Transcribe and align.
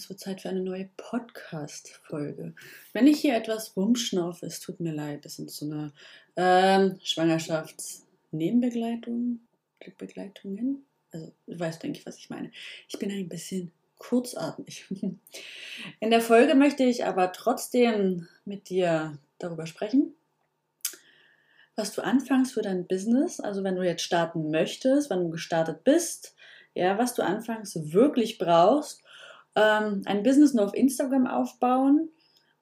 Es 0.00 0.08
wird 0.08 0.18
Zeit 0.18 0.40
für 0.40 0.48
eine 0.48 0.62
neue 0.62 0.88
Podcast-Folge. 0.96 2.54
Wenn 2.94 3.06
ich 3.06 3.20
hier 3.20 3.36
etwas 3.36 3.76
rumschnaufe, 3.76 4.46
es 4.46 4.58
tut 4.58 4.80
mir 4.80 4.94
leid. 4.94 5.26
Das 5.26 5.36
sind 5.36 5.50
so 5.50 5.66
eine 5.66 5.92
ähm, 6.36 6.98
Schwangerschaftsnebenbegleitung. 7.02 9.40
Also, 11.12 11.34
du 11.46 11.60
weißt, 11.60 11.82
denke 11.82 11.98
ich, 11.98 12.06
was 12.06 12.16
ich 12.16 12.30
meine. 12.30 12.50
Ich 12.88 12.98
bin 12.98 13.10
ein 13.10 13.28
bisschen 13.28 13.72
kurzatmig. 13.98 14.86
In 16.00 16.10
der 16.10 16.22
Folge 16.22 16.54
möchte 16.54 16.84
ich 16.84 17.04
aber 17.04 17.32
trotzdem 17.32 18.26
mit 18.46 18.70
dir 18.70 19.18
darüber 19.38 19.66
sprechen, 19.66 20.14
was 21.76 21.92
du 21.92 22.00
anfangs 22.00 22.52
für 22.52 22.62
dein 22.62 22.86
Business, 22.86 23.38
also 23.38 23.64
wenn 23.64 23.76
du 23.76 23.82
jetzt 23.82 24.04
starten 24.04 24.50
möchtest, 24.50 25.10
wenn 25.10 25.24
du 25.24 25.28
gestartet 25.28 25.84
bist, 25.84 26.34
ja, 26.72 26.96
was 26.96 27.12
du 27.12 27.22
anfangs 27.22 27.92
wirklich 27.92 28.38
brauchst. 28.38 29.02
Ähm, 29.56 30.02
ein 30.04 30.22
Business 30.22 30.54
nur 30.54 30.64
auf 30.64 30.74
Instagram 30.74 31.26
aufbauen 31.26 32.10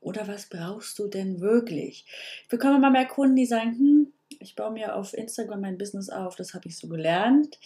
oder 0.01 0.29
was 0.29 0.49
brauchst 0.49 0.99
du 0.99 1.09
denn 1.09 1.41
wirklich? 1.41 2.07
Ich 2.43 2.49
bekomme 2.49 2.77
immer 2.77 2.91
mehr 2.91 3.07
Kunden, 3.07 3.37
die 3.37 3.47
sagen, 3.47 3.73
hm, 3.79 4.13
ich 4.41 4.55
baue 4.55 4.73
mir 4.73 4.95
auf 4.95 5.15
Instagram 5.15 5.61
mein 5.61 5.79
Business 5.79 6.09
auf, 6.09 6.37
das 6.37 6.55
habe 6.55 6.69
ich 6.69 6.79
so 6.79 6.89
gelernt. 6.89 7.59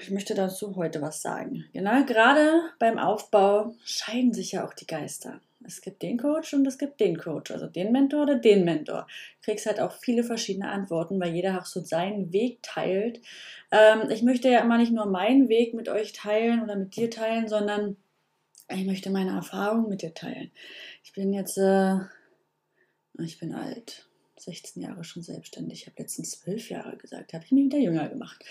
Ich 0.00 0.10
möchte 0.10 0.34
dazu 0.34 0.74
heute 0.76 1.02
was 1.02 1.20
sagen. 1.20 1.66
Genau, 1.72 2.04
gerade 2.04 2.62
beim 2.78 2.98
Aufbau 2.98 3.74
scheiden 3.84 4.32
sich 4.32 4.52
ja 4.52 4.66
auch 4.66 4.74
die 4.74 4.86
Geister. 4.86 5.40
Es 5.64 5.80
gibt 5.80 6.02
den 6.02 6.18
Coach 6.18 6.54
und 6.54 6.66
es 6.66 6.78
gibt 6.78 6.98
den 6.98 7.18
Coach, 7.18 7.50
also 7.50 7.66
den 7.66 7.92
Mentor 7.92 8.22
oder 8.22 8.34
den 8.34 8.64
Mentor. 8.64 9.06
Du 9.40 9.50
kriegst 9.50 9.66
halt 9.66 9.80
auch 9.80 9.92
viele 9.92 10.24
verschiedene 10.24 10.68
Antworten, 10.68 11.20
weil 11.20 11.34
jeder 11.34 11.58
auch 11.58 11.66
so 11.66 11.80
seinen 11.80 12.32
Weg 12.32 12.62
teilt. 12.62 13.20
Ähm, 13.70 14.10
ich 14.10 14.22
möchte 14.22 14.48
ja 14.48 14.60
immer 14.60 14.78
nicht 14.78 14.92
nur 14.92 15.06
meinen 15.06 15.48
Weg 15.48 15.74
mit 15.74 15.88
euch 15.88 16.12
teilen 16.12 16.62
oder 16.62 16.74
mit 16.74 16.96
dir 16.96 17.10
teilen, 17.10 17.46
sondern 17.48 17.96
ich 18.74 18.86
möchte 18.86 19.10
meine 19.10 19.32
Erfahrungen 19.32 19.88
mit 19.88 20.02
dir 20.02 20.14
teilen. 20.14 20.50
Ich 21.04 21.12
bin 21.12 21.32
jetzt, 21.32 21.58
äh, 21.58 21.98
ich 23.18 23.38
bin 23.38 23.54
alt. 23.54 24.06
16 24.42 24.82
Jahre 24.82 25.04
schon 25.04 25.22
selbstständig. 25.22 25.82
Ich 25.82 25.86
habe 25.86 26.02
letztens 26.02 26.40
12 26.40 26.70
Jahre 26.70 26.96
gesagt, 26.96 27.32
habe 27.32 27.44
ich 27.44 27.52
mich 27.52 27.64
wieder 27.66 27.78
jünger 27.78 28.08
gemacht. 28.08 28.44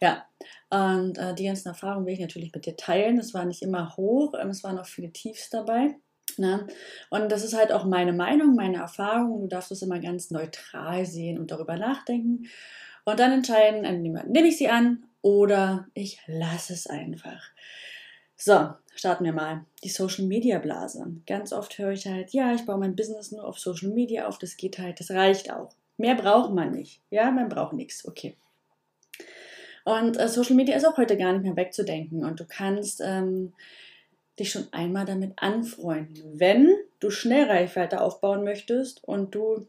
Ja, 0.00 0.24
und 0.70 1.18
äh, 1.18 1.34
die 1.34 1.44
ganzen 1.44 1.68
Erfahrungen 1.68 2.06
will 2.06 2.14
ich 2.14 2.20
natürlich 2.20 2.52
mit 2.54 2.66
dir 2.66 2.76
teilen. 2.76 3.18
Es 3.18 3.34
war 3.34 3.44
nicht 3.44 3.62
immer 3.62 3.96
hoch, 3.96 4.34
ähm, 4.40 4.50
es 4.50 4.62
waren 4.62 4.78
auch 4.78 4.86
viele 4.86 5.12
Tiefs 5.12 5.50
dabei. 5.50 5.96
Ne? 6.36 6.66
Und 7.10 7.30
das 7.30 7.44
ist 7.44 7.54
halt 7.54 7.72
auch 7.72 7.84
meine 7.84 8.12
Meinung, 8.12 8.54
meine 8.54 8.78
Erfahrung. 8.78 9.42
Du 9.42 9.48
darfst 9.48 9.70
es 9.72 9.82
immer 9.82 10.00
ganz 10.00 10.30
neutral 10.30 11.04
sehen 11.06 11.38
und 11.38 11.50
darüber 11.50 11.76
nachdenken. 11.76 12.48
Und 13.04 13.20
dann 13.20 13.32
entscheiden, 13.32 14.02
nehme 14.02 14.48
ich 14.48 14.56
sie 14.56 14.68
an 14.68 15.04
oder 15.20 15.86
ich 15.94 16.20
lasse 16.26 16.72
es 16.72 16.86
einfach. 16.86 17.42
So, 18.36 18.70
starten 18.94 19.24
wir 19.24 19.32
mal. 19.32 19.64
Die 19.82 19.88
Social 19.88 20.24
Media 20.24 20.58
Blase. 20.58 21.04
Ganz 21.26 21.52
oft 21.52 21.78
höre 21.78 21.92
ich 21.92 22.06
halt, 22.06 22.32
ja, 22.32 22.54
ich 22.54 22.66
baue 22.66 22.78
mein 22.78 22.96
Business 22.96 23.32
nur 23.32 23.44
auf 23.44 23.58
Social 23.58 23.90
Media 23.90 24.26
auf, 24.26 24.38
das 24.38 24.56
geht 24.56 24.78
halt, 24.78 25.00
das 25.00 25.10
reicht 25.10 25.52
auch. 25.52 25.74
Mehr 25.96 26.14
braucht 26.14 26.52
man 26.52 26.72
nicht. 26.72 27.00
Ja, 27.10 27.30
man 27.30 27.48
braucht 27.48 27.72
nichts. 27.72 28.06
Okay. 28.06 28.36
Und 29.84 30.18
äh, 30.18 30.28
Social 30.28 30.56
Media 30.56 30.76
ist 30.76 30.86
auch 30.86 30.96
heute 30.96 31.16
gar 31.16 31.32
nicht 31.32 31.44
mehr 31.44 31.56
wegzudenken. 31.56 32.24
Und 32.24 32.40
du 32.40 32.44
kannst 32.46 33.00
ähm, 33.04 33.52
dich 34.38 34.50
schon 34.50 34.66
einmal 34.72 35.04
damit 35.04 35.32
anfreunden. 35.36 36.40
Wenn 36.40 36.74
du 37.00 37.10
schnell 37.10 37.44
Reichweite 37.44 38.00
aufbauen 38.00 38.44
möchtest 38.44 39.04
und 39.04 39.34
du 39.34 39.66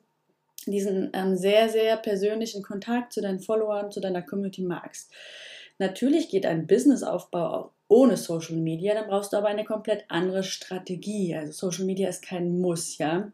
diesen 0.65 1.11
ähm, 1.13 1.35
sehr, 1.35 1.69
sehr 1.69 1.97
persönlichen 1.97 2.63
Kontakt 2.63 3.13
zu 3.13 3.21
deinen 3.21 3.39
Followern, 3.39 3.91
zu 3.91 3.99
deiner 3.99 4.21
Community 4.21 4.63
magst. 4.63 5.11
Natürlich 5.77 6.29
geht 6.29 6.45
ein 6.45 6.65
Businessaufbau 6.65 7.71
ohne 7.95 8.17
Social 8.17 8.57
Media, 8.57 8.93
dann 8.93 9.07
brauchst 9.07 9.31
du 9.31 9.37
aber 9.37 9.47
eine 9.47 9.63
komplett 9.63 10.03
andere 10.09 10.43
Strategie. 10.43 11.33
Also 11.33 11.53
Social 11.53 11.85
Media 11.85 12.09
ist 12.09 12.21
kein 12.21 12.59
Muss, 12.59 12.97
ja. 12.97 13.31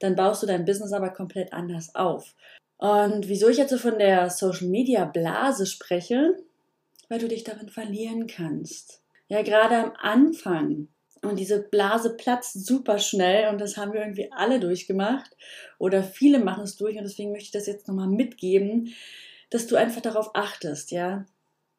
Dann 0.00 0.16
baust 0.16 0.42
du 0.42 0.46
dein 0.48 0.64
Business 0.64 0.92
aber 0.92 1.10
komplett 1.10 1.52
anders 1.52 1.94
auf. 1.94 2.34
Und 2.78 3.28
wieso 3.28 3.48
ich 3.48 3.58
jetzt 3.58 3.70
so 3.70 3.78
von 3.78 4.00
der 4.00 4.28
Social 4.28 4.66
Media 4.66 5.04
Blase 5.04 5.66
spreche, 5.66 6.36
weil 7.08 7.20
du 7.20 7.28
dich 7.28 7.44
darin 7.44 7.68
verlieren 7.68 8.26
kannst. 8.26 9.02
Ja, 9.28 9.42
gerade 9.42 9.76
am 9.76 9.92
Anfang. 10.00 10.88
Und 11.22 11.38
diese 11.38 11.62
Blase 11.62 12.16
platzt 12.16 12.66
super 12.66 12.98
schnell 12.98 13.50
und 13.50 13.60
das 13.60 13.76
haben 13.76 13.92
wir 13.92 14.00
irgendwie 14.00 14.32
alle 14.32 14.58
durchgemacht 14.58 15.36
oder 15.78 16.02
viele 16.02 16.40
machen 16.40 16.64
es 16.64 16.76
durch 16.76 16.96
und 16.96 17.04
deswegen 17.04 17.30
möchte 17.30 17.44
ich 17.44 17.52
das 17.52 17.68
jetzt 17.68 17.86
nochmal 17.86 18.08
mitgeben, 18.08 18.92
dass 19.50 19.68
du 19.68 19.76
einfach 19.76 20.00
darauf 20.00 20.34
achtest, 20.34 20.90
ja. 20.90 21.24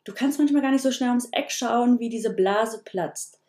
Du 0.03 0.13
kannst 0.13 0.39
manchmal 0.39 0.61
gar 0.61 0.71
nicht 0.71 0.81
so 0.81 0.91
schnell 0.91 1.09
ums 1.09 1.29
Eck 1.31 1.51
schauen, 1.51 1.99
wie 1.99 2.09
diese 2.09 2.33
Blase 2.33 2.81
platzt. 2.83 3.39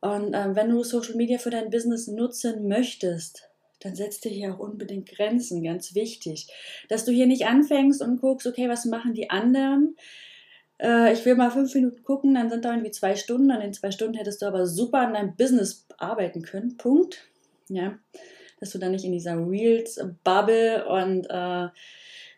Und 0.00 0.34
äh, 0.34 0.54
wenn 0.54 0.70
du 0.70 0.82
Social 0.82 1.14
Media 1.14 1.38
für 1.38 1.50
dein 1.50 1.70
Business 1.70 2.08
nutzen 2.08 2.66
möchtest, 2.66 3.48
dann 3.80 3.94
setz 3.94 4.20
dir 4.20 4.30
hier 4.30 4.54
auch 4.54 4.58
unbedingt 4.58 5.08
Grenzen, 5.08 5.62
ganz 5.62 5.94
wichtig. 5.94 6.48
Dass 6.88 7.04
du 7.04 7.12
hier 7.12 7.26
nicht 7.26 7.46
anfängst 7.46 8.02
und 8.02 8.20
guckst, 8.20 8.46
okay, 8.46 8.68
was 8.68 8.84
machen 8.84 9.14
die 9.14 9.30
anderen? 9.30 9.96
äh, 10.82 11.12
ich 11.12 11.24
will 11.24 11.36
mal 11.36 11.50
fünf 11.50 11.74
Minuten 11.74 12.02
gucken, 12.02 12.34
dann 12.34 12.50
sind 12.50 12.64
da 12.64 12.72
irgendwie 12.72 12.90
zwei 12.90 13.14
Stunden. 13.14 13.50
An 13.50 13.60
den 13.60 13.72
zwei 13.72 13.90
Stunden 13.90 14.14
hättest 14.14 14.42
du 14.42 14.46
aber 14.46 14.66
super 14.66 14.98
an 14.98 15.14
deinem 15.14 15.36
Business 15.36 15.86
arbeiten 15.96 16.42
können. 16.42 16.76
Punkt. 16.76 17.28
Ja, 17.68 17.98
dass 18.60 18.70
du 18.70 18.78
dann 18.78 18.92
nicht 18.92 19.04
in 19.04 19.12
dieser 19.12 19.36
Reels-Bubble 19.36 20.86
und 20.86 21.26
äh, 21.30 21.68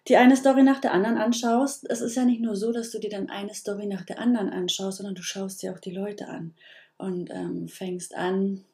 die 0.08 0.16
eine 0.16 0.36
Story 0.36 0.62
nach 0.62 0.80
der 0.80 0.92
anderen 0.92 1.16
anschaust. 1.16 1.88
Es 1.88 2.00
ist 2.00 2.16
ja 2.16 2.24
nicht 2.24 2.40
nur 2.40 2.56
so, 2.56 2.72
dass 2.72 2.90
du 2.90 2.98
dir 2.98 3.10
dann 3.10 3.30
eine 3.30 3.54
Story 3.54 3.86
nach 3.86 4.04
der 4.04 4.18
anderen 4.18 4.50
anschaust, 4.50 4.98
sondern 4.98 5.14
du 5.14 5.22
schaust 5.22 5.62
dir 5.62 5.72
auch 5.72 5.80
die 5.80 5.92
Leute 5.92 6.28
an 6.28 6.54
und 6.98 7.30
ähm, 7.30 7.68
fängst 7.68 8.14
an, 8.14 8.64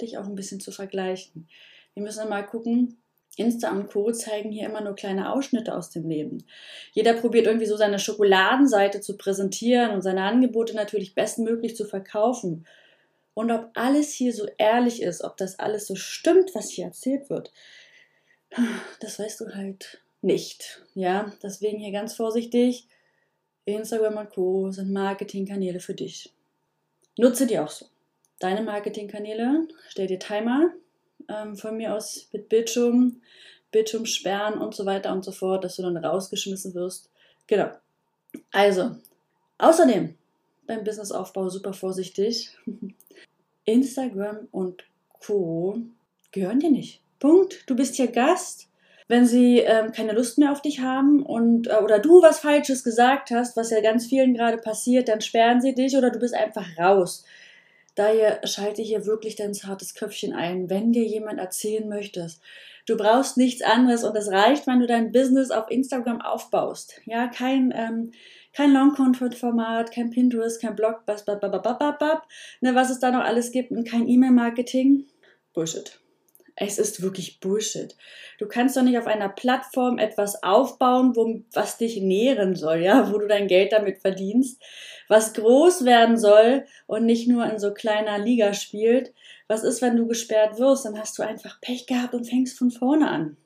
dich 0.00 0.18
auch 0.18 0.26
ein 0.26 0.34
bisschen 0.34 0.60
zu 0.60 0.72
vergleichen. 0.72 1.48
Wir 1.94 2.02
müssen 2.02 2.28
mal 2.28 2.42
gucken, 2.42 2.98
Insta 3.36 3.70
und 3.72 3.88
Co. 3.88 4.12
zeigen 4.12 4.52
hier 4.52 4.68
immer 4.68 4.80
nur 4.80 4.94
kleine 4.94 5.32
Ausschnitte 5.32 5.74
aus 5.74 5.90
dem 5.90 6.08
Leben. 6.08 6.44
Jeder 6.92 7.14
probiert 7.14 7.46
irgendwie 7.46 7.66
so 7.66 7.76
seine 7.76 7.98
Schokoladenseite 7.98 9.00
zu 9.00 9.16
präsentieren 9.16 9.90
und 9.90 10.02
seine 10.02 10.22
Angebote 10.22 10.74
natürlich 10.74 11.14
bestmöglich 11.14 11.76
zu 11.76 11.84
verkaufen. 11.84 12.66
Und 13.32 13.50
ob 13.50 13.70
alles 13.74 14.12
hier 14.12 14.32
so 14.32 14.46
ehrlich 14.58 15.02
ist, 15.02 15.24
ob 15.24 15.36
das 15.36 15.58
alles 15.58 15.86
so 15.86 15.96
stimmt, 15.96 16.54
was 16.54 16.70
hier 16.70 16.84
erzählt 16.84 17.28
wird, 17.30 17.52
das 19.00 19.18
weißt 19.18 19.40
du 19.40 19.54
halt 19.54 20.00
nicht. 20.24 20.82
Ja, 20.94 21.32
deswegen 21.42 21.78
hier 21.78 21.92
ganz 21.92 22.14
vorsichtig. 22.14 22.88
Instagram 23.66 24.16
und 24.16 24.30
Co. 24.30 24.70
sind 24.70 24.92
Marketingkanäle 24.92 25.80
für 25.80 25.94
dich. 25.94 26.32
Nutze 27.16 27.46
die 27.46 27.58
auch 27.58 27.70
so. 27.70 27.86
Deine 28.40 28.62
Marketingkanäle, 28.62 29.68
stell 29.88 30.06
dir 30.06 30.18
Timer, 30.18 30.72
ähm, 31.28 31.56
von 31.56 31.76
mir 31.76 31.94
aus 31.94 32.28
mit 32.32 32.48
Bildschirm, 32.48 33.22
Bildschirm 33.70 34.06
sperren 34.06 34.60
und 34.60 34.74
so 34.74 34.84
weiter 34.84 35.12
und 35.12 35.24
so 35.24 35.32
fort, 35.32 35.64
dass 35.64 35.76
du 35.76 35.82
dann 35.82 35.96
rausgeschmissen 35.96 36.74
wirst. 36.74 37.10
Genau. 37.46 37.70
Also, 38.50 38.96
außerdem 39.58 40.16
beim 40.66 40.84
Businessaufbau 40.84 41.48
super 41.48 41.72
vorsichtig. 41.72 42.56
Instagram 43.64 44.48
und 44.50 44.84
Co. 45.08 45.78
gehören 46.32 46.60
dir 46.60 46.70
nicht. 46.70 47.00
Punkt. 47.18 47.62
Du 47.66 47.76
bist 47.76 47.94
hier 47.94 48.08
Gast. 48.08 48.68
Wenn 49.06 49.26
sie 49.26 49.58
ähm, 49.58 49.92
keine 49.92 50.12
Lust 50.12 50.38
mehr 50.38 50.50
auf 50.50 50.62
dich 50.62 50.80
haben 50.80 51.22
und 51.22 51.66
äh, 51.66 51.76
oder 51.82 51.98
du 51.98 52.22
was 52.22 52.40
Falsches 52.40 52.82
gesagt 52.84 53.30
hast, 53.30 53.56
was 53.56 53.70
ja 53.70 53.80
ganz 53.80 54.06
vielen 54.06 54.34
gerade 54.34 54.56
passiert, 54.56 55.08
dann 55.08 55.20
sperren 55.20 55.60
sie 55.60 55.74
dich 55.74 55.96
oder 55.96 56.10
du 56.10 56.18
bist 56.18 56.34
einfach 56.34 56.66
raus. 56.78 57.24
Daher 57.94 58.40
schalte 58.46 58.82
hier 58.82 59.06
wirklich 59.06 59.36
dein 59.36 59.54
zartes 59.54 59.94
Köpfchen 59.94 60.32
ein, 60.32 60.68
wenn 60.68 60.92
dir 60.92 61.04
jemand 61.04 61.38
erzählen 61.38 61.88
möchtest. 61.88 62.42
Du 62.86 62.96
brauchst 62.96 63.36
nichts 63.36 63.62
anderes 63.62 64.04
und 64.04 64.16
es 64.16 64.30
reicht, 64.30 64.66
wenn 64.66 64.80
du 64.80 64.86
dein 64.86 65.12
Business 65.12 65.50
auf 65.50 65.70
Instagram 65.70 66.20
aufbaust. 66.20 67.00
Ja, 67.06 67.28
kein, 67.28 67.72
ähm, 67.74 68.12
kein 68.52 68.72
Long-Content-Format, 68.72 69.92
kein 69.92 70.10
Pinterest, 70.10 70.60
kein 70.60 70.76
Blog, 70.76 71.06
bas, 71.06 71.24
ne, 71.26 72.74
was 72.74 72.90
es 72.90 72.98
da 72.98 73.10
noch 73.10 73.24
alles 73.24 73.52
gibt 73.52 73.70
und 73.70 73.88
kein 73.88 74.08
E-Mail-Marketing. 74.08 75.06
Bullshit. 75.54 76.03
Es 76.56 76.78
ist 76.78 77.02
wirklich 77.02 77.40
Bullshit. 77.40 77.96
Du 78.38 78.46
kannst 78.46 78.76
doch 78.76 78.82
nicht 78.82 78.96
auf 78.98 79.08
einer 79.08 79.28
Plattform 79.28 79.98
etwas 79.98 80.42
aufbauen, 80.44 81.16
wo, 81.16 81.42
was 81.52 81.78
dich 81.78 82.00
nähren 82.00 82.54
soll, 82.54 82.78
ja, 82.78 83.12
wo 83.12 83.18
du 83.18 83.26
dein 83.26 83.48
Geld 83.48 83.72
damit 83.72 83.98
verdienst, 83.98 84.62
was 85.08 85.34
groß 85.34 85.84
werden 85.84 86.16
soll 86.16 86.64
und 86.86 87.06
nicht 87.06 87.26
nur 87.26 87.44
in 87.50 87.58
so 87.58 87.74
kleiner 87.74 88.18
Liga 88.18 88.54
spielt. 88.54 89.12
Was 89.48 89.64
ist, 89.64 89.82
wenn 89.82 89.96
du 89.96 90.06
gesperrt 90.06 90.58
wirst? 90.58 90.84
Dann 90.84 90.98
hast 90.98 91.18
du 91.18 91.22
einfach 91.22 91.60
Pech 91.60 91.86
gehabt 91.86 92.14
und 92.14 92.28
fängst 92.28 92.56
von 92.56 92.70
vorne 92.70 93.10
an. 93.10 93.36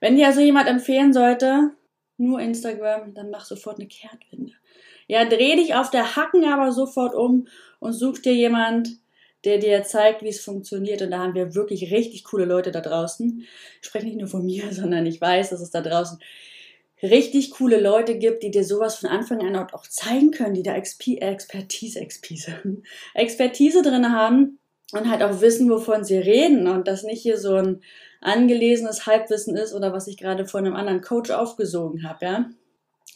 Wenn 0.00 0.16
dir 0.16 0.28
also 0.28 0.40
jemand 0.40 0.68
empfehlen 0.68 1.12
sollte, 1.12 1.70
nur 2.16 2.40
Instagram, 2.40 3.14
dann 3.14 3.30
mach 3.30 3.44
sofort 3.44 3.78
eine 3.78 3.88
Kehrtwende. 3.88 4.52
Ja, 5.08 5.24
dreh 5.24 5.56
dich 5.56 5.74
auf 5.74 5.90
der 5.90 6.16
Hacken 6.16 6.44
aber 6.44 6.72
sofort 6.72 7.14
um 7.14 7.48
und 7.80 7.92
such 7.92 8.20
dir 8.20 8.34
jemand, 8.34 9.01
der 9.44 9.58
dir 9.58 9.82
zeigt, 9.82 10.22
wie 10.22 10.28
es 10.28 10.40
funktioniert. 10.40 11.02
Und 11.02 11.10
da 11.10 11.18
haben 11.18 11.34
wir 11.34 11.54
wirklich 11.54 11.92
richtig 11.92 12.24
coole 12.24 12.44
Leute 12.44 12.70
da 12.70 12.80
draußen. 12.80 13.44
Ich 13.80 13.86
spreche 13.86 14.06
nicht 14.06 14.18
nur 14.18 14.28
von 14.28 14.44
mir, 14.44 14.64
sondern 14.72 15.06
ich 15.06 15.20
weiß, 15.20 15.50
dass 15.50 15.60
es 15.60 15.70
da 15.70 15.80
draußen 15.80 16.18
richtig 17.02 17.50
coole 17.50 17.80
Leute 17.80 18.16
gibt, 18.16 18.42
die 18.42 18.50
dir 18.50 18.64
sowas 18.64 18.96
von 18.96 19.10
Anfang 19.10 19.40
an 19.40 19.56
auch 19.56 19.86
zeigen 19.88 20.30
können, 20.30 20.54
die 20.54 20.62
da 20.62 20.74
Exp 20.74 21.20
Expertise, 21.20 21.98
Expertise, 21.98 22.62
Expertise 23.14 23.82
drin 23.82 24.12
haben 24.12 24.58
und 24.92 25.10
halt 25.10 25.22
auch 25.22 25.40
wissen, 25.40 25.68
wovon 25.68 26.04
sie 26.04 26.18
reden 26.18 26.68
und 26.68 26.86
das 26.86 27.02
nicht 27.02 27.22
hier 27.22 27.38
so 27.38 27.56
ein 27.56 27.82
angelesenes 28.20 29.06
Halbwissen 29.06 29.56
ist 29.56 29.74
oder 29.74 29.92
was 29.92 30.06
ich 30.06 30.16
gerade 30.16 30.46
von 30.46 30.64
einem 30.64 30.76
anderen 30.76 31.00
Coach 31.00 31.30
aufgesogen 31.30 32.08
habe, 32.08 32.24
ja. 32.24 32.50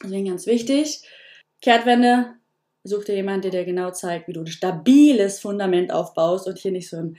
Deswegen 0.03 0.29
ganz 0.29 0.47
wichtig. 0.47 1.03
Kehrtwende, 1.63 2.35
such 2.87 3.05
dir 3.05 3.15
jemanden, 3.15 3.43
der 3.43 3.51
dir 3.51 3.65
genau 3.65 3.91
zeigt, 3.91 4.29
wie 4.29 4.33
du 4.33 4.41
ein 4.41 4.47
stabiles 4.47 5.41
Fundament 5.41 5.93
aufbaust 5.93 6.47
und 6.47 6.59
hier 6.59 6.73
nicht 6.73 6.89
so 6.89 6.97
ein 6.97 7.17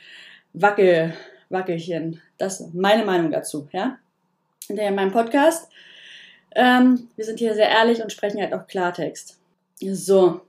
Wackel, 0.54 1.14
Wackelchen. 1.50 2.22
Das 2.38 2.60
ist 2.60 2.74
meine 2.74 3.06
Meinung 3.06 3.32
dazu, 3.32 3.68
ja. 3.72 3.98
In 4.70 4.96
meinem 4.96 5.12
Podcast. 5.12 5.70
Ähm, 6.56 7.08
wir 7.16 7.26
sind 7.26 7.40
hier 7.40 7.54
sehr 7.54 7.70
ehrlich 7.70 8.02
und 8.02 8.12
sprechen 8.12 8.42
halt 8.42 8.54
auch 8.54 8.68
Klartext. 8.68 9.40
So. 9.80 10.42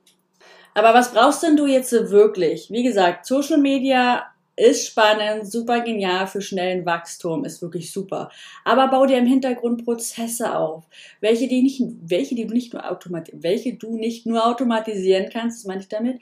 Aber 0.74 0.94
was 0.94 1.12
brauchst 1.12 1.42
denn 1.42 1.56
du 1.56 1.66
jetzt 1.66 1.92
wirklich? 1.92 2.70
Wie 2.70 2.82
gesagt, 2.82 3.26
Social 3.26 3.58
Media 3.58 4.26
ist 4.58 4.86
spannend, 4.86 5.50
super 5.50 5.80
genial 5.80 6.26
für 6.26 6.40
schnellen 6.40 6.84
Wachstum, 6.84 7.44
ist 7.44 7.62
wirklich 7.62 7.92
super. 7.92 8.30
Aber 8.64 8.88
bau 8.88 9.06
dir 9.06 9.18
im 9.18 9.26
Hintergrund 9.26 9.84
Prozesse 9.84 10.56
auf, 10.56 10.84
welche, 11.20 11.48
die 11.48 11.62
nicht, 11.62 11.82
welche, 12.02 12.34
die 12.34 12.46
du 12.46 12.54
nicht 12.54 12.72
nur 12.72 12.82
welche 13.32 13.74
du 13.74 13.96
nicht 13.96 14.26
nur 14.26 14.46
automatisieren 14.46 15.30
kannst, 15.32 15.60
das 15.60 15.66
meine 15.66 15.80
ich 15.80 15.88
damit, 15.88 16.20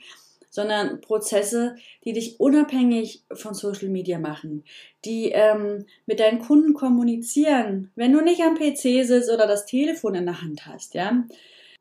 sondern 0.49 1.01
Prozesse, 1.01 1.75
die 2.03 2.13
dich 2.13 2.39
unabhängig 2.39 3.23
von 3.33 3.53
Social 3.53 3.89
Media 3.89 4.17
machen, 4.17 4.63
die 5.05 5.31
ähm, 5.31 5.85
mit 6.05 6.19
deinen 6.19 6.39
Kunden 6.39 6.73
kommunizieren, 6.73 7.91
wenn 7.95 8.13
du 8.13 8.21
nicht 8.21 8.41
am 8.41 8.55
PC 8.55 9.05
sitzt 9.05 9.31
oder 9.31 9.45
das 9.47 9.65
Telefon 9.65 10.15
in 10.15 10.25
der 10.25 10.41
Hand 10.41 10.65
hast, 10.65 10.93
ja. 10.93 11.25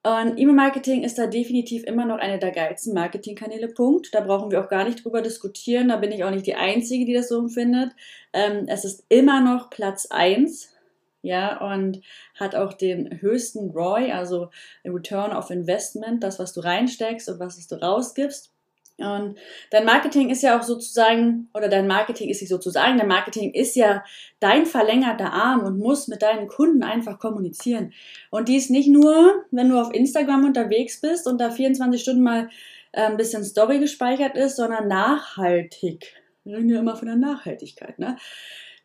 Und 0.06 0.38
E-Mail-Marketing 0.38 1.02
ist 1.02 1.18
da 1.18 1.26
definitiv 1.26 1.82
immer 1.82 2.06
noch 2.06 2.18
eine 2.18 2.38
der 2.38 2.52
geilsten 2.52 2.94
Marketingkanäle. 2.94 3.66
Punkt. 3.66 4.14
Da 4.14 4.20
brauchen 4.20 4.52
wir 4.52 4.62
auch 4.62 4.68
gar 4.68 4.84
nicht 4.84 5.04
drüber 5.04 5.20
diskutieren. 5.20 5.88
Da 5.88 5.96
bin 5.96 6.12
ich 6.12 6.22
auch 6.22 6.30
nicht 6.30 6.46
die 6.46 6.54
Einzige, 6.54 7.04
die 7.04 7.12
das 7.12 7.28
so 7.28 7.40
empfindet. 7.40 7.90
Ähm, 8.32 8.66
es 8.68 8.84
ist 8.84 9.04
immer 9.08 9.40
noch 9.40 9.68
Platz 9.68 10.06
1. 10.08 10.72
Ja, 11.22 11.60
und 11.72 12.02
hat 12.36 12.54
auch 12.54 12.72
den 12.72 13.20
höchsten 13.20 13.70
ROI, 13.70 14.12
also 14.12 14.50
Return 14.84 15.32
of 15.32 15.50
Investment, 15.50 16.22
das, 16.22 16.38
was 16.38 16.52
du 16.52 16.60
reinsteckst 16.60 17.28
und 17.28 17.40
was 17.40 17.66
du 17.66 17.74
rausgibst. 17.74 18.55
Und 18.98 19.36
dein 19.70 19.84
Marketing 19.84 20.30
ist 20.30 20.42
ja 20.42 20.58
auch 20.58 20.62
sozusagen, 20.62 21.50
oder 21.52 21.68
dein 21.68 21.86
Marketing 21.86 22.30
ist 22.30 22.40
nicht 22.40 22.48
sozusagen, 22.48 22.96
dein 22.96 23.08
Marketing 23.08 23.52
ist 23.52 23.76
ja 23.76 24.02
dein 24.40 24.64
verlängerter 24.64 25.32
Arm 25.32 25.60
und 25.60 25.78
muss 25.78 26.08
mit 26.08 26.22
deinen 26.22 26.46
Kunden 26.46 26.82
einfach 26.82 27.18
kommunizieren. 27.18 27.92
Und 28.30 28.48
dies 28.48 28.70
nicht 28.70 28.88
nur, 28.88 29.44
wenn 29.50 29.68
du 29.68 29.78
auf 29.78 29.92
Instagram 29.92 30.46
unterwegs 30.46 31.00
bist 31.00 31.26
und 31.26 31.38
da 31.38 31.50
24 31.50 32.00
Stunden 32.00 32.22
mal 32.22 32.48
äh, 32.92 33.02
ein 33.02 33.18
bisschen 33.18 33.44
Story 33.44 33.80
gespeichert 33.80 34.34
ist, 34.36 34.56
sondern 34.56 34.88
nachhaltig. 34.88 36.14
Wir 36.44 36.56
reden 36.56 36.70
ja 36.70 36.78
immer 36.78 36.96
von 36.96 37.08
der 37.08 37.16
Nachhaltigkeit, 37.16 37.98
ne? 37.98 38.16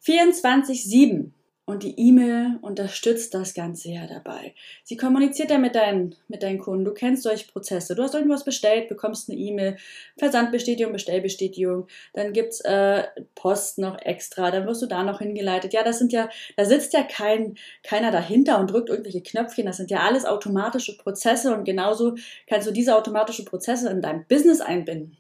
24-7. 0.04 1.32
Und 1.66 1.84
die 1.84 1.98
E-Mail 1.98 2.58
unterstützt 2.62 3.34
das 3.34 3.54
Ganze 3.54 3.92
ja 3.92 4.08
dabei. 4.08 4.56
Sie 4.84 4.98
kommuniziert 4.98 5.52
ja 5.52 5.60
mit 5.60 5.76
deinen, 5.76 6.16
mit 6.28 6.42
deinen 6.42 6.58
Kunden. 6.60 6.84
Du 6.84 6.94
kennst 6.94 7.24
solche 7.24 7.48
Prozesse. 7.48 7.96
Du 7.96 8.02
hast 8.02 8.16
irgendwas 8.16 8.44
bestellt, 8.44 8.90
bekommst 8.90 9.30
eine 9.30 9.38
E-Mail, 9.40 9.78
Versandbestätigung, 10.18 10.92
Bestellbestätigung. 10.92 11.88
Dann 12.14 12.34
gibt's 12.34 12.62
äh, 12.62 13.04
Post 13.36 13.78
noch 13.78 14.02
extra. 14.02 14.50
Dann 14.50 14.66
wirst 14.66 14.82
du 14.82 14.88
da 14.88 15.04
noch 15.04 15.20
hingeleitet. 15.20 15.72
Ja, 15.72 15.84
das 15.84 16.00
sind 16.00 16.12
ja, 16.12 16.30
da 16.58 16.66
sitzt 16.66 16.94
ja 16.94 17.04
kein, 17.04 17.56
keiner 17.84 18.12
dahinter 18.12 18.60
und 18.60 18.72
drückt 18.72 18.90
irgendwelche 18.90 19.22
Knöpfchen. 19.22 19.68
Das 19.68 19.78
sind 19.78 19.92
ja 19.92 20.00
alles 20.00 20.26
automatische 20.26 20.98
Prozesse 20.98 21.56
und 21.56 21.64
genauso 21.64 22.16
kannst 22.48 22.68
du 22.68 22.72
diese 22.72 22.96
automatischen 22.96 23.46
Prozesse 23.46 23.90
in 23.90 24.02
dein 24.02 24.26
Business 24.28 24.62
einbinden. 24.62 25.16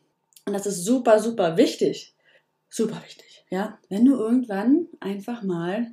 Und 0.45 0.53
das 0.53 0.65
ist 0.65 0.83
super, 0.83 1.19
super 1.19 1.55
wichtig. 1.55 2.15
Super 2.67 3.01
wichtig. 3.05 3.45
Ja, 3.51 3.77
wenn 3.89 4.05
du 4.05 4.15
irgendwann 4.15 4.87
einfach 4.99 5.43
mal 5.43 5.91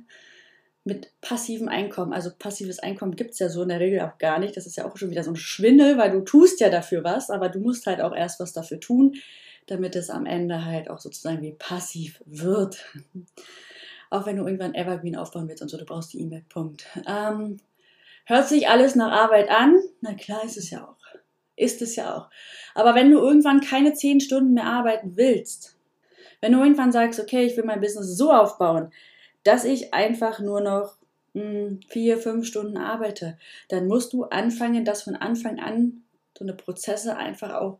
mit 0.83 1.11
passivem 1.21 1.67
Einkommen. 1.67 2.13
Also 2.13 2.31
passives 2.37 2.79
Einkommen 2.79 3.15
gibt 3.15 3.31
es 3.31 3.39
ja 3.39 3.49
so 3.49 3.63
in 3.63 3.69
der 3.69 3.79
Regel 3.79 4.01
auch 4.01 4.17
gar 4.17 4.39
nicht. 4.39 4.55
Das 4.57 4.65
ist 4.65 4.77
ja 4.77 4.85
auch 4.85 4.97
schon 4.97 5.11
wieder 5.11 5.23
so 5.23 5.31
ein 5.31 5.35
Schwindel, 5.35 5.97
weil 5.97 6.11
du 6.11 6.21
tust 6.21 6.59
ja 6.59 6.69
dafür 6.69 7.03
was, 7.03 7.29
aber 7.29 7.49
du 7.49 7.59
musst 7.59 7.85
halt 7.85 8.01
auch 8.01 8.15
erst 8.15 8.39
was 8.39 8.53
dafür 8.53 8.79
tun, 8.79 9.15
damit 9.67 9.95
es 9.95 10.09
am 10.09 10.25
Ende 10.25 10.65
halt 10.65 10.89
auch 10.89 10.99
sozusagen 10.99 11.41
wie 11.41 11.51
passiv 11.51 12.21
wird. 12.25 12.85
auch 14.09 14.25
wenn 14.25 14.37
du 14.37 14.43
irgendwann 14.43 14.73
Evergreen 14.73 15.15
aufbauen 15.15 15.47
willst 15.47 15.61
und 15.61 15.69
so, 15.69 15.77
du 15.77 15.85
brauchst 15.85 16.13
die 16.13 16.21
E-Mail. 16.21 16.43
Punkt. 16.49 16.85
Ähm, 17.07 17.57
hört 18.25 18.47
sich 18.47 18.67
alles 18.67 18.95
nach 18.95 19.11
Arbeit 19.11 19.49
an? 19.49 19.79
Na 20.01 20.13
klar 20.13 20.43
ist 20.43 20.57
es 20.57 20.69
ja 20.69 20.87
auch. 20.87 20.97
Ist 21.55 21.81
es 21.81 21.95
ja 21.97 22.15
auch. 22.15 22.29
Aber 22.73 22.95
wenn 22.95 23.11
du 23.11 23.19
irgendwann 23.19 23.59
keine 23.59 23.93
zehn 23.93 24.21
Stunden 24.21 24.53
mehr 24.53 24.65
arbeiten 24.65 25.17
willst, 25.17 25.75
wenn 26.41 26.53
du 26.53 26.59
irgendwann 26.59 26.93
sagst, 26.93 27.19
okay, 27.19 27.43
ich 27.43 27.57
will 27.57 27.65
mein 27.65 27.81
Business 27.81 28.15
so 28.15 28.31
aufbauen, 28.31 28.91
dass 29.43 29.65
ich 29.65 29.93
einfach 29.93 30.39
nur 30.39 30.61
noch 30.61 30.97
mh, 31.33 31.41
hm, 31.41 31.79
vier, 31.87 32.17
fünf 32.17 32.45
Stunden 32.47 32.77
arbeite, 32.77 33.37
dann 33.69 33.87
musst 33.87 34.13
du 34.13 34.23
anfangen, 34.25 34.85
das 34.85 35.03
von 35.03 35.15
Anfang 35.15 35.59
an, 35.59 36.03
so 36.37 36.45
eine 36.45 36.53
Prozesse 36.53 37.17
einfach 37.17 37.53
auch 37.53 37.79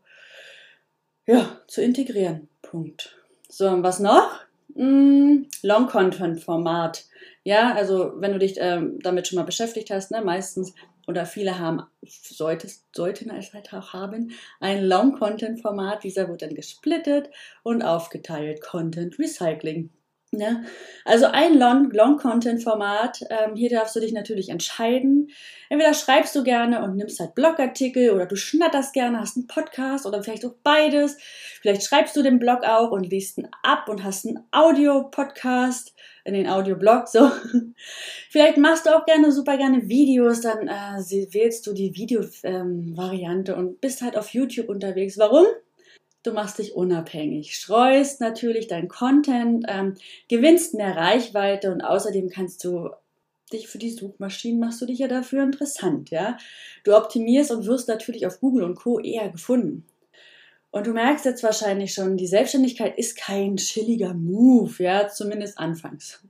ja, 1.26 1.60
zu 1.66 1.82
integrieren. 1.82 2.48
Punkt. 2.62 3.16
So, 3.48 3.68
und 3.68 3.82
was 3.82 4.00
noch? 4.00 4.40
Hm, 4.74 5.46
Long-Content-Format. 5.62 7.04
Ja, 7.44 7.74
also 7.74 8.12
wenn 8.16 8.32
du 8.32 8.38
dich 8.38 8.56
ähm, 8.58 8.98
damit 9.00 9.28
schon 9.28 9.36
mal 9.36 9.44
beschäftigt 9.44 9.90
hast, 9.90 10.10
ne, 10.10 10.22
meistens 10.22 10.74
oder 11.06 11.26
viele 11.26 11.58
haben, 11.58 11.82
solltest, 12.02 12.84
sollten 12.94 13.30
es 13.30 13.52
halt 13.52 13.72
auch 13.72 13.92
haben, 13.92 14.32
ein 14.60 14.84
Long-Content-Format. 14.84 16.04
Dieser 16.04 16.28
wird 16.28 16.42
dann 16.42 16.54
gesplittet 16.54 17.30
und 17.62 17.82
aufgeteilt. 17.82 18.60
Content 18.60 19.18
Recycling. 19.18 19.90
Ne? 20.32 20.64
Also 21.04 21.26
ein 21.26 21.58
Long-Content-Format. 21.58 23.22
ähm, 23.30 23.56
hier 23.56 23.68
darfst 23.68 23.96
du 23.96 24.00
dich 24.00 24.12
natürlich 24.12 24.48
entscheiden. 24.48 25.28
Entweder 25.68 25.92
schreibst 25.92 26.36
du 26.36 26.44
gerne 26.44 26.84
und 26.84 26.94
nimmst 26.94 27.18
halt 27.18 27.34
Blogartikel 27.34 28.10
oder 28.10 28.26
du 28.26 28.36
schnatterst 28.36 28.92
gerne, 28.92 29.18
hast 29.18 29.36
einen 29.36 29.48
Podcast 29.48 30.06
oder 30.06 30.22
vielleicht 30.22 30.44
auch 30.44 30.54
beides. 30.62 31.18
Vielleicht 31.60 31.82
schreibst 31.82 32.14
du 32.14 32.22
den 32.22 32.38
Blog 32.38 32.62
auch 32.62 32.92
und 32.92 33.10
liest 33.10 33.38
ihn 33.38 33.48
ab 33.64 33.88
und 33.88 34.04
hast 34.04 34.24
einen 34.24 34.38
Audio-Podcast 34.52 35.94
in 36.24 36.34
den 36.34 36.48
Audioblog. 36.48 37.08
So. 37.08 37.28
vielleicht 38.30 38.56
machst 38.56 38.86
du 38.86 38.96
auch 38.96 39.06
gerne 39.06 39.32
super 39.32 39.56
gerne 39.56 39.88
Videos, 39.88 40.42
dann 40.42 40.68
äh, 40.68 41.32
wählst 41.32 41.66
du 41.66 41.72
die 41.72 41.96
Video-Variante 41.96 43.52
ähm, 43.52 43.58
und 43.58 43.80
bist 43.80 44.00
halt 44.00 44.16
auf 44.16 44.28
YouTube 44.28 44.68
unterwegs. 44.68 45.18
Warum? 45.18 45.46
Du 46.22 46.32
machst 46.32 46.58
dich 46.58 46.74
unabhängig, 46.74 47.54
streust 47.54 48.20
natürlich 48.20 48.66
dein 48.66 48.88
Content, 48.88 49.64
ähm, 49.68 49.94
gewinnst 50.28 50.74
mehr 50.74 50.94
Reichweite 50.94 51.72
und 51.72 51.80
außerdem 51.80 52.28
kannst 52.28 52.62
du 52.64 52.90
dich 53.52 53.68
für 53.68 53.78
die 53.78 53.90
Suchmaschinen 53.90 54.60
machst 54.60 54.80
du 54.80 54.86
dich 54.86 54.98
ja 54.98 55.08
dafür 55.08 55.42
interessant, 55.42 56.10
ja. 56.10 56.36
Du 56.84 56.96
optimierst 56.96 57.50
und 57.50 57.66
wirst 57.66 57.88
natürlich 57.88 58.26
auf 58.26 58.40
Google 58.40 58.64
und 58.64 58.76
Co. 58.76 59.00
eher 59.00 59.28
gefunden. 59.30 59.86
Und 60.70 60.86
du 60.86 60.92
merkst 60.92 61.24
jetzt 61.24 61.42
wahrscheinlich 61.42 61.92
schon, 61.92 62.16
die 62.16 62.28
Selbstständigkeit 62.28 62.96
ist 62.96 63.16
kein 63.16 63.56
chilliger 63.56 64.14
Move, 64.14 64.82
ja, 64.82 65.08
zumindest 65.08 65.58
anfangs. 65.58 66.22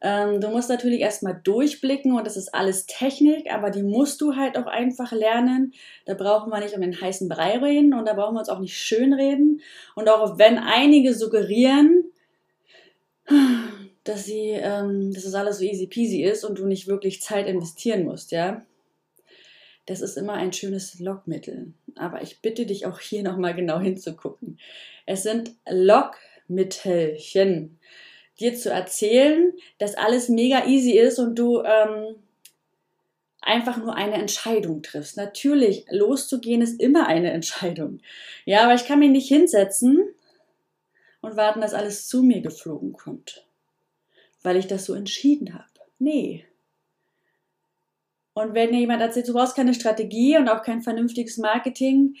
Ähm, 0.00 0.40
du 0.40 0.48
musst 0.48 0.68
natürlich 0.68 1.00
erstmal 1.00 1.40
durchblicken 1.42 2.16
und 2.16 2.26
das 2.26 2.36
ist 2.36 2.54
alles 2.54 2.86
Technik, 2.86 3.52
aber 3.52 3.70
die 3.70 3.82
musst 3.82 4.20
du 4.20 4.36
halt 4.36 4.56
auch 4.56 4.66
einfach 4.66 5.10
lernen. 5.10 5.72
Da 6.04 6.14
brauchen 6.14 6.50
wir 6.50 6.60
nicht 6.60 6.74
um 6.74 6.82
den 6.82 7.00
heißen 7.00 7.28
Brei 7.28 7.58
reden 7.58 7.94
und 7.94 8.06
da 8.06 8.14
brauchen 8.14 8.34
wir 8.34 8.40
uns 8.40 8.48
auch 8.48 8.60
nicht 8.60 8.76
schön 8.76 9.12
reden. 9.12 9.60
Und 9.96 10.08
auch 10.08 10.38
wenn 10.38 10.58
einige 10.58 11.14
suggerieren, 11.14 12.04
dass 14.04 14.24
sie, 14.24 14.52
ähm, 14.52 15.12
dass 15.12 15.24
das 15.24 15.34
alles 15.34 15.58
so 15.58 15.64
easy 15.64 15.88
peasy 15.88 16.22
ist 16.22 16.44
und 16.44 16.58
du 16.58 16.66
nicht 16.66 16.86
wirklich 16.86 17.20
Zeit 17.20 17.48
investieren 17.48 18.04
musst, 18.04 18.30
ja. 18.30 18.64
Das 19.86 20.00
ist 20.00 20.16
immer 20.16 20.34
ein 20.34 20.52
schönes 20.52 21.00
Lockmittel. 21.00 21.72
Aber 21.96 22.22
ich 22.22 22.40
bitte 22.40 22.66
dich 22.66 22.86
auch 22.86 23.00
hier 23.00 23.22
nochmal 23.22 23.54
genau 23.54 23.80
hinzugucken. 23.80 24.58
Es 25.06 25.22
sind 25.22 25.52
Lockmittelchen 25.68 27.78
dir 28.40 28.54
zu 28.54 28.70
erzählen, 28.70 29.52
dass 29.78 29.94
alles 29.94 30.28
mega 30.28 30.66
easy 30.66 30.92
ist 30.92 31.18
und 31.18 31.36
du 31.36 31.62
ähm, 31.62 32.16
einfach 33.40 33.76
nur 33.78 33.94
eine 33.94 34.14
Entscheidung 34.14 34.82
triffst. 34.82 35.16
Natürlich, 35.16 35.86
loszugehen 35.90 36.62
ist 36.62 36.80
immer 36.80 37.06
eine 37.06 37.30
Entscheidung. 37.32 38.00
Ja, 38.44 38.64
aber 38.64 38.74
ich 38.74 38.84
kann 38.84 38.98
mich 38.98 39.10
nicht 39.10 39.28
hinsetzen 39.28 40.14
und 41.20 41.36
warten, 41.36 41.60
dass 41.60 41.74
alles 41.74 42.06
zu 42.06 42.22
mir 42.22 42.40
geflogen 42.40 42.92
kommt, 42.92 43.46
weil 44.42 44.56
ich 44.56 44.66
das 44.66 44.84
so 44.84 44.94
entschieden 44.94 45.54
habe. 45.54 45.64
Nee. 45.98 46.44
Und 48.34 48.54
wenn 48.54 48.72
jemand 48.72 49.02
erzählt, 49.02 49.26
du 49.26 49.32
brauchst 49.32 49.56
keine 49.56 49.74
Strategie 49.74 50.36
und 50.36 50.48
auch 50.48 50.62
kein 50.62 50.82
vernünftiges 50.82 51.38
Marketing, 51.38 52.14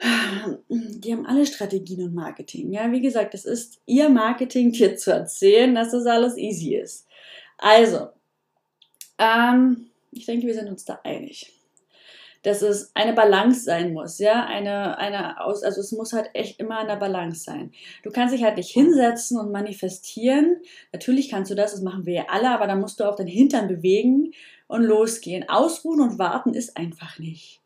die 0.00 1.12
haben 1.12 1.26
alle 1.26 1.46
Strategien 1.46 2.02
und 2.04 2.14
Marketing. 2.14 2.72
Ja, 2.72 2.90
wie 2.92 3.00
gesagt, 3.00 3.34
es 3.34 3.44
ist 3.44 3.80
ihr 3.86 4.08
Marketing, 4.08 4.72
dir 4.72 4.96
zu 4.96 5.12
erzählen, 5.12 5.74
dass 5.74 5.90
das 5.90 6.06
alles 6.06 6.36
easy 6.36 6.76
ist. 6.76 7.06
Also, 7.58 8.08
ähm, 9.18 9.90
Ich 10.12 10.26
denke, 10.26 10.46
wir 10.46 10.54
sind 10.54 10.68
uns 10.68 10.84
da 10.84 11.00
einig. 11.04 11.52
Dass 12.42 12.62
es 12.62 12.92
eine 12.94 13.12
Balance 13.14 13.62
sein 13.64 13.92
muss, 13.92 14.18
ja, 14.20 14.44
eine, 14.46 14.96
eine 14.98 15.40
aus, 15.44 15.62
also 15.64 15.80
es 15.80 15.92
muss 15.92 16.12
halt 16.12 16.30
echt 16.34 16.60
immer 16.60 16.78
eine 16.78 16.96
Balance 16.96 17.42
sein. 17.42 17.72
Du 18.04 18.10
kannst 18.10 18.32
dich 18.34 18.44
halt 18.44 18.56
nicht 18.56 18.70
hinsetzen 18.70 19.38
und 19.38 19.50
manifestieren. 19.52 20.58
Natürlich 20.92 21.28
kannst 21.30 21.50
du 21.50 21.56
das, 21.56 21.72
das 21.72 21.82
machen 21.82 22.06
wir 22.06 22.14
ja 22.14 22.26
alle, 22.28 22.50
aber 22.50 22.66
dann 22.68 22.80
musst 22.80 23.00
du 23.00 23.04
auch 23.04 23.16
deinen 23.16 23.26
Hintern 23.28 23.68
bewegen 23.68 24.32
und 24.68 24.84
losgehen. 24.84 25.48
Ausruhen 25.48 26.00
und 26.00 26.18
warten 26.18 26.54
ist 26.54 26.76
einfach 26.76 27.18
nicht. 27.18 27.60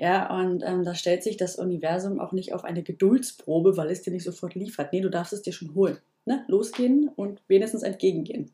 Ja, 0.00 0.32
und 0.38 0.62
ähm, 0.64 0.84
da 0.84 0.94
stellt 0.94 1.24
sich 1.24 1.36
das 1.36 1.56
Universum 1.56 2.20
auch 2.20 2.30
nicht 2.30 2.52
auf 2.52 2.62
eine 2.62 2.84
Geduldsprobe, 2.84 3.76
weil 3.76 3.90
es 3.90 4.02
dir 4.02 4.12
nicht 4.12 4.22
sofort 4.22 4.54
liefert. 4.54 4.92
Nee, 4.92 5.00
du 5.00 5.10
darfst 5.10 5.32
es 5.32 5.42
dir 5.42 5.52
schon 5.52 5.74
holen. 5.74 5.98
Ne? 6.24 6.44
Losgehen 6.46 7.08
und 7.16 7.42
wenigstens 7.48 7.82
entgegengehen. 7.82 8.52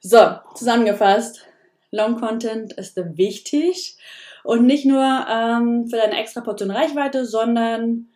So, 0.00 0.18
zusammengefasst. 0.56 1.46
Long 1.92 2.18
Content 2.18 2.72
ist 2.72 2.96
wichtig 3.16 3.96
und 4.42 4.66
nicht 4.66 4.86
nur 4.86 5.04
ähm, 5.30 5.86
für 5.86 5.98
deine 5.98 6.18
extra 6.18 6.40
Portion 6.40 6.72
Reichweite, 6.72 7.24
sondern 7.24 8.08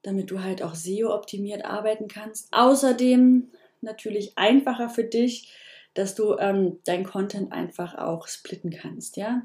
damit 0.00 0.30
du 0.30 0.42
halt 0.42 0.62
auch 0.62 0.74
SEO-optimiert 0.74 1.66
arbeiten 1.66 2.08
kannst. 2.08 2.48
Außerdem 2.52 3.50
natürlich 3.82 4.38
einfacher 4.38 4.88
für 4.88 5.04
dich, 5.04 5.52
dass 5.92 6.14
du 6.14 6.38
ähm, 6.38 6.78
dein 6.84 7.04
Content 7.04 7.52
einfach 7.52 7.98
auch 7.98 8.28
splitten 8.28 8.70
kannst, 8.70 9.18
ja. 9.18 9.42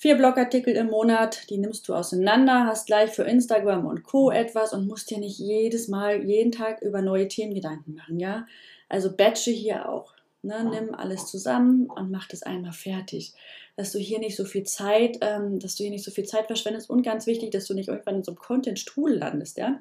Vier 0.00 0.16
Blogartikel 0.16 0.76
im 0.76 0.90
Monat, 0.90 1.50
die 1.50 1.58
nimmst 1.58 1.88
du 1.88 1.94
auseinander, 1.94 2.66
hast 2.66 2.86
gleich 2.86 3.10
für 3.10 3.24
Instagram 3.24 3.84
und 3.84 4.04
Co. 4.04 4.30
etwas 4.30 4.72
und 4.72 4.86
musst 4.86 5.10
dir 5.10 5.18
nicht 5.18 5.40
jedes 5.40 5.88
Mal, 5.88 6.24
jeden 6.24 6.52
Tag 6.52 6.82
über 6.82 7.02
neue 7.02 7.26
Themen 7.26 7.52
Gedanken 7.52 7.96
machen, 7.96 8.20
ja. 8.20 8.46
Also 8.88 9.10
batche 9.16 9.50
hier 9.50 9.88
auch. 9.88 10.14
Ne, 10.42 10.62
nimm 10.70 10.94
alles 10.94 11.26
zusammen 11.26 11.86
und 11.86 12.12
mach 12.12 12.28
das 12.28 12.44
einmal 12.44 12.72
fertig. 12.72 13.32
Dass 13.74 13.90
du 13.90 13.98
hier 13.98 14.20
nicht 14.20 14.36
so 14.36 14.44
viel 14.44 14.62
Zeit, 14.62 15.18
ähm, 15.20 15.58
dass 15.58 15.74
du 15.74 15.82
hier 15.82 15.90
nicht 15.90 16.04
so 16.04 16.12
viel 16.12 16.26
Zeit 16.26 16.46
verschwendest 16.46 16.88
und 16.88 17.02
ganz 17.02 17.26
wichtig, 17.26 17.50
dass 17.50 17.66
du 17.66 17.74
nicht 17.74 17.88
irgendwann 17.88 18.18
in 18.18 18.24
so 18.24 18.30
einem 18.30 18.38
Content-Strudel 18.38 19.18
landest, 19.18 19.58
ja. 19.58 19.80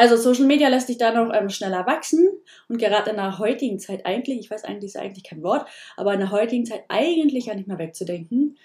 Also 0.00 0.16
Social 0.16 0.46
Media 0.46 0.68
lässt 0.68 0.88
dich 0.88 0.96
da 0.96 1.12
noch 1.12 1.30
ähm, 1.34 1.50
schneller 1.50 1.84
wachsen 1.84 2.26
und 2.70 2.78
gerade 2.78 3.10
in 3.10 3.16
der 3.16 3.38
heutigen 3.38 3.78
Zeit 3.78 4.06
eigentlich, 4.06 4.40
ich 4.40 4.50
weiß 4.50 4.64
eigentlich, 4.64 4.94
ist 4.94 4.96
eigentlich 4.96 5.24
kein 5.24 5.42
Wort, 5.42 5.68
aber 5.94 6.14
in 6.14 6.20
der 6.20 6.30
heutigen 6.30 6.64
Zeit 6.64 6.84
eigentlich 6.88 7.44
ja 7.44 7.54
nicht 7.54 7.68
mehr 7.68 7.78
wegzudenken. 7.78 8.56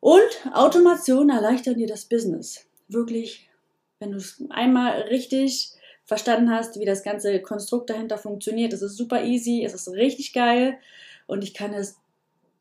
Und 0.00 0.54
Automation 0.54 1.28
erleichtern 1.28 1.74
dir 1.74 1.86
das 1.86 2.06
Business. 2.06 2.66
Wirklich, 2.88 3.50
wenn 3.98 4.12
du 4.12 4.16
es 4.16 4.42
einmal 4.48 5.02
richtig 5.02 5.72
verstanden 6.06 6.50
hast, 6.50 6.80
wie 6.80 6.86
das 6.86 7.02
ganze 7.02 7.42
Konstrukt 7.42 7.90
dahinter 7.90 8.16
funktioniert, 8.16 8.72
es 8.72 8.80
ist 8.80 8.96
super 8.96 9.24
easy, 9.24 9.62
es 9.62 9.74
ist 9.74 9.88
richtig 9.88 10.32
geil 10.32 10.78
und 11.26 11.44
ich 11.44 11.52
kann 11.52 11.74
es 11.74 11.98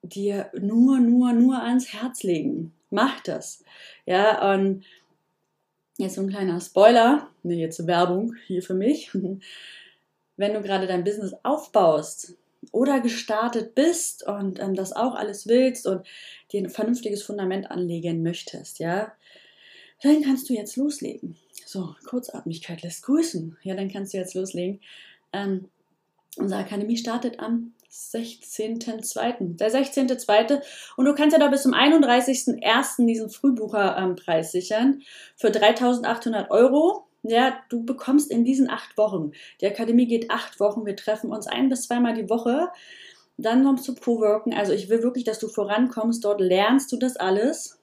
dir 0.01 0.49
nur, 0.51 0.99
nur, 0.99 1.31
nur 1.31 1.63
ans 1.63 1.93
Herz 1.93 2.23
legen. 2.23 2.73
Mach 2.89 3.21
das. 3.21 3.63
Ja, 4.05 4.53
und 4.53 4.83
Jetzt 5.97 6.15
so 6.15 6.21
ein 6.21 6.29
kleiner 6.29 6.59
Spoiler, 6.59 7.29
ne, 7.43 7.55
jetzt 7.55 7.87
Werbung 7.87 8.35
hier 8.47 8.61
für 8.61 8.73
mich. 8.73 9.11
Wenn 10.37 10.53
du 10.53 10.61
gerade 10.61 10.87
dein 10.87 11.05
Business 11.05 11.33
aufbaust 11.43 12.35
oder 12.71 12.99
gestartet 12.99 13.75
bist 13.75 14.27
und 14.27 14.59
ähm, 14.59 14.75
das 14.75 14.91
auch 14.91 15.15
alles 15.15 15.47
willst 15.47 15.87
und 15.87 16.05
dir 16.51 16.61
ein 16.61 16.69
vernünftiges 16.69 17.23
Fundament 17.23 17.71
anlegen 17.71 18.23
möchtest, 18.23 18.79
ja, 18.79 19.13
dann 20.01 20.21
kannst 20.21 20.49
du 20.49 20.53
jetzt 20.53 20.75
loslegen. 20.75 21.37
So, 21.65 21.95
Kurzatmigkeit 22.05 22.81
lässt 22.81 23.03
grüßen. 23.03 23.57
Ja, 23.63 23.75
dann 23.75 23.89
kannst 23.89 24.13
du 24.13 24.17
jetzt 24.17 24.33
loslegen. 24.33 24.81
Ähm, 25.31 25.69
unsere 26.35 26.59
Akademie 26.59 26.97
startet 26.97 27.39
am 27.39 27.73
16.02. 27.95 29.57
Der 29.57 29.71
16.02. 29.71 30.61
Und 30.97 31.05
du 31.05 31.15
kannst 31.15 31.33
ja 31.33 31.39
da 31.39 31.47
bis 31.47 31.63
zum 31.63 31.73
31.01. 31.73 33.05
diesen 33.05 33.29
Frühbucherpreis 33.29 34.51
sichern 34.51 35.01
für 35.35 35.47
3.800 35.47 36.49
Euro. 36.49 37.07
Ja, 37.23 37.57
du 37.69 37.83
bekommst 37.83 38.29
in 38.29 38.45
diesen 38.45 38.69
acht 38.69 38.97
Wochen, 38.97 39.31
die 39.59 39.65
Akademie 39.65 40.05
geht 40.05 40.29
acht 40.29 40.59
Wochen, 40.59 40.85
wir 40.85 40.95
treffen 40.95 41.31
uns 41.31 41.47
ein 41.47 41.69
bis 41.69 41.87
zweimal 41.87 42.13
die 42.13 42.29
Woche. 42.29 42.69
Dann 43.37 43.63
kommst 43.63 43.87
du 43.87 43.95
Pro-Worken. 43.95 44.53
Also 44.53 44.73
ich 44.73 44.89
will 44.89 45.01
wirklich, 45.03 45.23
dass 45.23 45.39
du 45.39 45.47
vorankommst. 45.47 46.23
Dort 46.23 46.39
lernst 46.39 46.91
du 46.91 46.97
das 46.97 47.17
alles. 47.17 47.79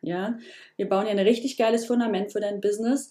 Ja, 0.00 0.38
wir 0.76 0.88
bauen 0.88 1.06
ja 1.06 1.12
ein 1.12 1.18
richtig 1.18 1.56
geiles 1.56 1.86
Fundament 1.86 2.32
für 2.32 2.40
dein 2.40 2.60
Business. 2.60 3.10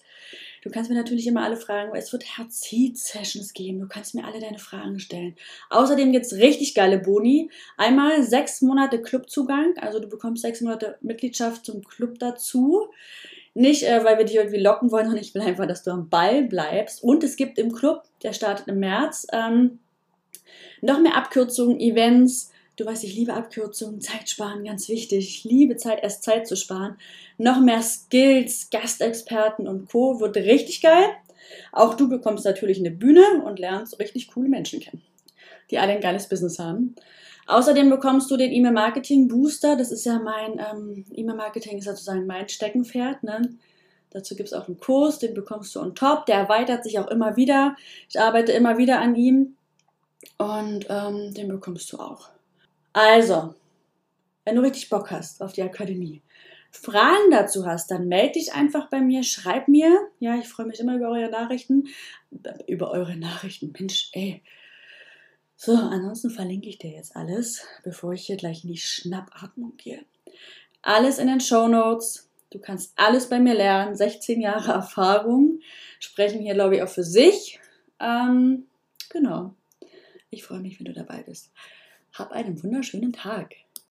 Du 0.64 0.70
kannst 0.70 0.90
mir 0.90 0.96
natürlich 0.96 1.28
immer 1.28 1.44
alle 1.44 1.58
Fragen, 1.58 1.94
es 1.94 2.14
wird 2.14 2.24
Herzseed-Sessions 2.38 3.52
geben. 3.52 3.82
Du 3.82 3.88
kannst 3.90 4.16
mir 4.16 4.24
alle 4.24 4.40
deine 4.40 4.60
Fragen 4.60 4.98
stellen. 4.98 5.36
Außerdem 5.70 6.14
gibt 6.14 6.26
es 6.26 6.38
richtig 6.38 6.74
geile 6.74 7.00
Boni. 7.00 7.52
Einmal 7.76 8.24
sechs 8.24 8.62
Monate 8.62 9.02
Clubzugang, 9.02 9.74
also 9.82 10.00
du 10.00 10.08
bekommst 10.08 10.42
sechs 10.42 10.62
Monate 10.62 10.98
Mitgliedschaft 11.02 11.66
zum 11.66 11.84
Club 11.84 12.18
dazu. 12.18 12.88
Nicht, 13.54 13.84
äh, 13.84 14.06
weil 14.06 14.18
wir 14.18 14.24
dich 14.24 14.38
irgendwie 14.38 14.62
locken 14.62 14.90
wollen, 14.90 15.06
sondern 15.08 15.22
ich 15.22 15.36
will 15.36 15.42
einfach, 15.42 15.68
dass 15.68 15.84
du 15.84 15.92
am 15.92 16.08
Ball 16.08 16.44
bleibst. 16.44 17.04
Und 17.04 17.26
es 17.26 17.36
gibt 17.36 17.60
im 17.60 17.74
Club, 17.74 18.04
der 18.24 18.32
startet 18.32 18.70
im 18.70 18.80
März, 18.80 19.28
ähm, 19.34 19.80
noch 20.80 21.02
mehr 21.02 21.18
Abkürzungen, 21.18 21.78
Events, 21.82 22.53
Du 22.76 22.86
weißt, 22.86 23.04
ich 23.04 23.16
liebe 23.16 23.34
Abkürzungen, 23.34 24.02
Zeit 24.02 24.30
sparen, 24.30 24.64
ganz 24.64 24.90
wichtig. 24.90 25.28
Ich 25.28 25.44
liebe 25.44 25.78
Zeit, 25.78 26.02
erst 26.02 26.24
Zeit 26.24 26.48
zu 26.48 26.56
sparen. 26.56 26.98
Noch 27.38 27.60
mehr 27.60 27.84
Skills, 27.84 28.70
Gastexperten 28.72 29.68
und 29.68 29.90
Co. 29.92 30.20
wird 30.20 30.36
richtig 30.38 30.82
geil. 30.82 31.10
Auch 31.72 31.94
du 31.94 32.10
bekommst 32.10 32.46
natürlich 32.46 32.80
eine 32.80 32.90
Bühne 32.90 33.44
und 33.46 33.60
lernst 33.60 34.00
richtig 34.00 34.30
coole 34.30 34.50
Menschen 34.50 34.80
kennen, 34.80 35.04
die 35.70 35.78
alle 35.78 35.94
ein 35.94 36.02
geiles 36.02 36.28
Business 36.28 36.58
haben. 36.58 36.96
Außerdem 37.46 37.90
bekommst 37.90 38.32
du 38.32 38.38
den 38.38 38.52
E-Mail-Marketing-Booster. 38.52 39.76
Das 39.76 39.92
ist 39.92 40.06
ja 40.06 40.18
mein, 40.18 40.60
ähm, 40.60 41.06
E-Mail-Marketing 41.12 41.78
ist 41.78 41.86
sozusagen 41.86 42.26
mein 42.26 42.50
Steckenpferd. 42.50 43.22
Ne? 43.22 43.56
Dazu 44.12 44.36
gibt 44.36 44.48
es 44.50 44.54
auch 44.54 44.68
einen 44.68 44.80
Kurs, 44.80 45.20
den 45.20 45.34
bekommst 45.34 45.76
du 45.76 45.82
on 45.82 45.94
top. 45.94 46.26
Der 46.26 46.38
erweitert 46.38 46.84
sich 46.84 46.98
auch 46.98 47.08
immer 47.08 47.36
wieder. 47.36 47.76
Ich 48.10 48.20
arbeite 48.20 48.54
immer 48.54 48.78
wieder 48.78 49.00
an 49.00 49.16
ihm 49.16 49.58
und 50.38 50.88
ähm, 50.90 51.34
den 51.34 51.50
bekommst 51.50 51.92
du 51.92 51.98
auch. 51.98 52.33
Also, 52.94 53.56
wenn 54.46 54.56
du 54.56 54.62
richtig 54.62 54.90
Bock 54.90 55.12
hast 55.12 55.42
auf 55.42 55.54
die 55.54 55.64
Akademie, 55.64 56.22
Fragen 56.72 57.30
dazu 57.30 57.68
hast, 57.68 57.92
dann 57.92 58.08
melde 58.08 58.34
dich 58.34 58.54
einfach 58.54 58.90
bei 58.90 59.00
mir, 59.00 59.24
schreib 59.24 59.68
mir. 59.68 60.08
Ja, 60.20 60.36
ich 60.36 60.48
freue 60.48 60.66
mich 60.66 60.80
immer 60.80 60.96
über 60.96 61.10
eure 61.10 61.30
Nachrichten. 61.30 61.88
Über 62.68 62.90
eure 62.92 63.16
Nachrichten, 63.16 63.74
Mensch, 63.78 64.10
ey. 64.14 64.42
So, 65.56 65.74
ansonsten 65.76 66.32
verlinke 66.32 66.68
ich 66.68 66.80
dir 66.80 66.90
jetzt 66.92 67.16
alles, 67.16 67.64
bevor 67.84 68.14
ich 68.14 68.26
hier 68.26 68.38
gleich 68.38 68.64
in 68.64 68.72
die 68.72 68.80
Schnappatmung 68.80 69.78
gehe. 69.78 70.04
Alles 70.82 71.20
in 71.20 71.28
den 71.28 71.40
Show 71.40 71.68
Notes. 71.68 72.28
Du 72.50 72.60
kannst 72.60 72.94
alles 72.96 73.30
bei 73.30 73.40
mir 73.40 73.54
lernen. 73.54 73.96
16 73.96 74.42
Jahre 74.42 74.74
Erfahrung 74.74 75.60
sprechen 76.00 76.42
hier, 76.42 76.56
glaube 76.56 76.76
ich, 76.76 76.82
auch 76.82 76.90
für 76.90 77.04
sich. 77.04 77.60
Ähm, 78.00 78.66
genau. 79.10 79.54
Ich 80.32 80.44
freue 80.44 80.60
mich, 80.60 80.80
wenn 80.80 80.86
du 80.86 80.94
dabei 80.94 81.22
bist. 81.22 81.52
Hab 82.14 82.32
einen 82.32 82.62
wunderschönen 82.64 83.12
Tag. 83.12 83.56